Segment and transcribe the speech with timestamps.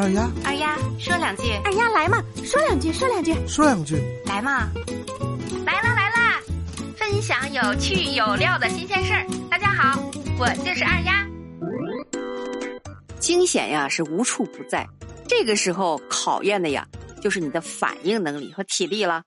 [0.00, 1.42] 二丫，二丫，说两句。
[1.62, 4.02] 二丫来嘛，说两句，说两句，说两句。
[4.24, 4.70] 来嘛，
[5.66, 6.40] 来啦来啦，
[6.96, 9.26] 分享有趣有料的新鲜事儿。
[9.50, 10.02] 大家好，
[10.38, 11.26] 我就是二丫。
[13.18, 14.88] 惊险呀是无处不在，
[15.28, 16.86] 这个时候考验的呀
[17.20, 19.22] 就是你的反应能力和体力了。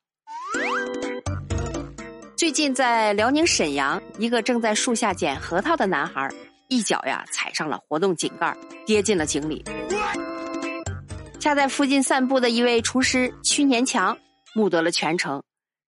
[2.35, 6.27] 最近在辽宁沈阳，一个正在树下捡核桃的男孩，
[6.67, 9.63] 一脚呀踩上了活动井盖，跌进了井里。
[11.43, 14.17] 恰在附近散步的一位厨师屈年强
[14.55, 15.43] 目睹了全程，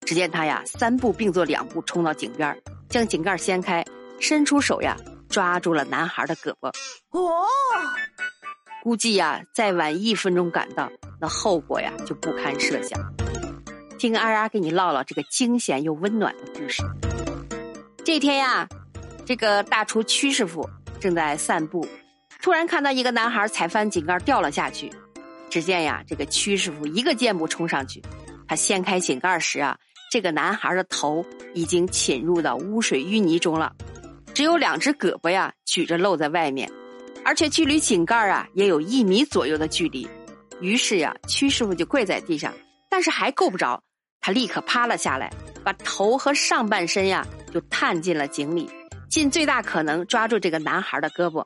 [0.05, 3.81] 只见他呀三步并作两步冲到井边，将井盖掀开，
[4.19, 4.97] 伸出手呀
[5.29, 6.67] 抓住了男孩的胳膊。
[7.11, 7.45] 哦，
[8.83, 10.91] 估计呀再晚一分钟赶到，
[11.21, 12.99] 那后果呀就不堪设想。
[13.97, 16.83] 听二丫给你唠唠这个惊险又温暖的故事。
[18.03, 18.67] 这天呀，
[19.25, 20.69] 这个大厨屈师傅
[20.99, 21.87] 正在散步，
[22.41, 24.91] 突然看到一个男孩踩翻井盖掉了下去。
[25.49, 28.01] 只见呀，这个屈师傅一个箭步冲上去，
[28.47, 29.77] 他掀开井盖时啊，
[30.11, 33.73] 这个男孩的头已经浸入到污水淤泥中了，
[34.33, 36.69] 只有两只胳膊呀举着露在外面，
[37.23, 40.07] 而且距离井盖啊也有一米左右的距离。
[40.59, 42.53] 于是呀，屈师傅就跪在地上，
[42.89, 43.81] 但是还够不着，
[44.21, 45.31] 他立刻趴了下来，
[45.63, 48.69] 把头和上半身呀就探进了井里，
[49.09, 51.45] 尽最大可能抓住这个男孩的胳膊。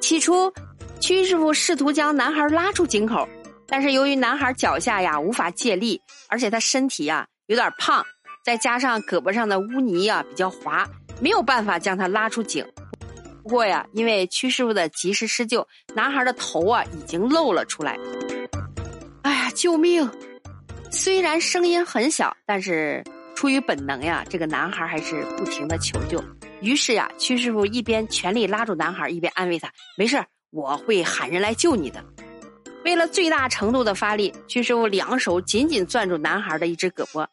[0.00, 0.52] 起初。
[1.00, 3.28] 屈师傅试图将男孩拉出井口，
[3.66, 8.04] 但是由于男孩脚下呀无法借力，而且他身体呀有点胖，
[8.44, 10.88] 再加上胳膊上的污泥呀比较滑，
[11.20, 12.66] 没有办法将他拉出井。
[13.42, 17.96] 不过呀，因为屈师傅的及时施救，男孩的头啊已经露了出来。
[19.22, 20.10] 哎呀，救命！
[20.90, 23.04] 虽然声音很小，但是
[23.36, 26.22] 出于本能呀，这个男孩还是不停的求救。
[26.60, 30.24] 于是呀，屈师傅一边全力拉住男孩，一边安慰他：“没事。”
[30.56, 32.02] 我会喊人来救你的。
[32.82, 37.26] 为了最大程度的发力，屈师傅两手紧紧攥住男孩的一只胳膊，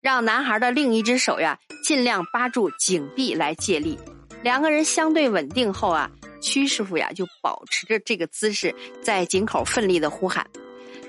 [0.00, 3.98] 让男孩的另一只手呀尽量扒住井壁来借力。
[4.42, 10.46] 两个人相对稳定后啊，屈师傅呀就保持着这个姿势，在井口奋力的呼喊：“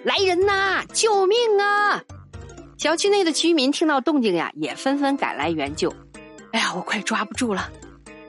[0.04, 2.04] 来人呐，救命啊！”
[2.78, 5.96] 小区内的居民听到动静呀，也纷纷赶来援救。
[6.52, 7.72] 哎呀，我快抓不住了！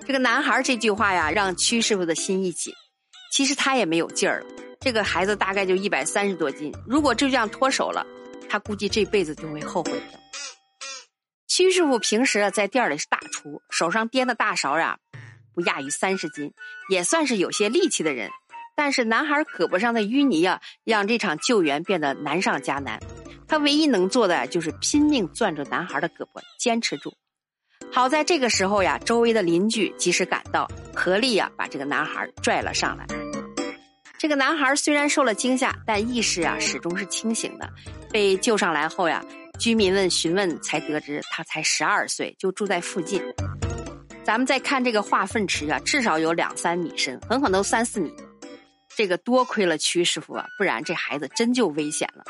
[0.07, 2.73] 这个男孩这句话呀，让屈师傅的心一紧。
[3.33, 4.47] 其实他也没有劲儿了，
[4.79, 8.07] 这个孩子大概就一百三十多斤，如果就这样脱手了，
[8.47, 10.21] 他估计这辈子就会后悔的。
[11.49, 14.99] 屈师傅平时啊在店里是大厨，手上掂的大勺呀
[15.55, 16.53] 不亚于三十斤，
[16.91, 18.29] 也算是有些力气的人。
[18.77, 23.01] 但是男孩胳膊上的淤泥啊，让这场救援变得难上加难。
[23.49, 27.15] 他唯一能做的就是拼命攥住男孩的胳膊，坚持住。
[27.95, 33.07] 好在这个时候呀，周围的邻居及时赶到，合力呀把这个男孩拽了上来。
[34.19, 37.69] 这个男孩虽然受了惊吓，但意识啊始终是清醒的。
[38.11, 39.23] 被救上来后呀，
[39.59, 43.23] 居民们询问才得知他才十二岁，就住在附近。
[44.25, 48.11] 咱们再看这个化粪池啊，至少有两三米深，很可能三四米。
[48.97, 52.25] 这个多亏了屈师傅啊，不然这孩子真就危险了。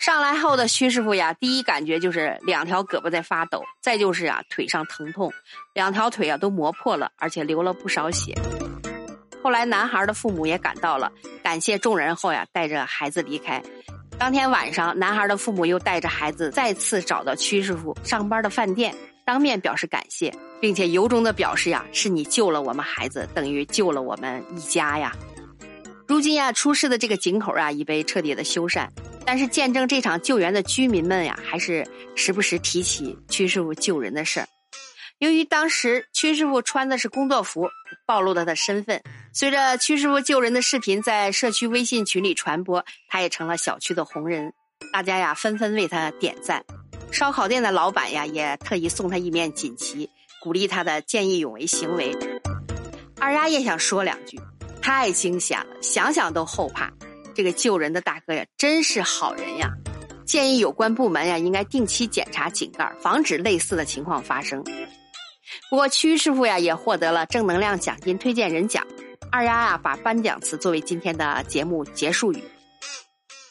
[0.00, 5.30] 上来后的屈师傅呀，第一感觉就是两条胳膊在发抖，再就是啊腿上疼痛，
[5.74, 8.34] 两条腿啊都磨破了，而且流了不少血。
[9.42, 11.12] 后来，男孩的父母也赶到了，
[11.42, 13.62] 感谢众人后呀，带着孩子离开。
[14.16, 18.94] 当天晚上，男孩的父母又带着孩子再次找到屈师傅上班的饭店，
[19.26, 25.14] 当面表示感谢，并且由衷的表示呀，是你救了我们孩子，等于救了我们一家呀。
[26.06, 28.88] 如今呀，出事的这个井口啊，已被彻底的修缮，
[29.30, 31.86] 但是见证这场救援的居民们呀，还是
[32.16, 34.48] 时不时提起屈师傅救人的事儿。
[35.18, 37.68] 由于当时屈师傅穿的是工作服，
[38.04, 39.00] 暴露了他的身份。
[39.32, 44.52] 随着屈师傅救人的视频在社区微信群里传播，他也成了小区的红人。
[44.92, 46.64] 大家呀纷纷为他点赞。
[47.12, 50.10] 烧烤店的老板呀也特意送他一面锦旗，
[50.42, 52.12] 鼓励他的见义勇为行为。
[53.20, 54.40] 二丫也想说两句，
[54.82, 56.92] 太惊险了，想想都后怕。
[57.40, 59.70] 这个救人的大哥呀，真是好人呀！
[60.26, 64.62] 建议有关部门呀，应该定期检查井盖，防止类似的情况发生。
[65.70, 68.86] 不过屈师傅呀也获得了正能量奖金推荐人奖。
[69.32, 72.44] 二丫呀把颁奖词作为今天的节目结束语。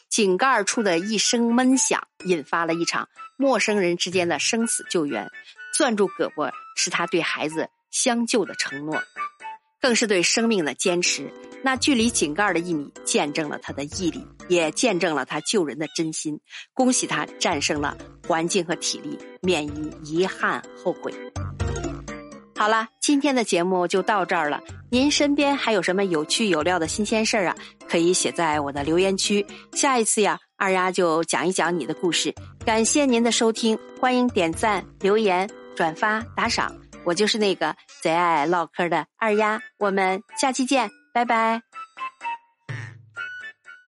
[0.08, 5.28] 井盖处的一声闷响，引发了一场陌生人之间的生死救援。
[5.76, 9.02] 攥住胳膊是他对孩子相救的承诺，
[9.80, 11.32] 更是对生命的坚持。
[11.62, 16.40] 那距离井盖的一米，见证了他的毅力，也见证了他救人的真心。
[16.72, 17.96] 恭喜他战胜了
[18.26, 21.12] 环境和体力，免于遗憾后悔。
[22.56, 24.60] 好了，今天的节目就到这儿了。
[24.90, 27.56] 您身边还有什么有趣有料的新鲜事儿啊？
[27.88, 29.44] 可以写在我的留言区。
[29.72, 32.34] 下一次呀，二丫就讲一讲你的故事。
[32.64, 36.74] 感谢您的收听，欢迎点赞、留言、转发、打赏。
[37.04, 41.69] 我就是那个贼爱唠嗑的二丫我们下期见拜拜。